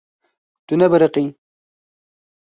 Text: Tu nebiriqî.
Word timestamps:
Tu 0.67 0.73
nebiriqî. 0.81 1.23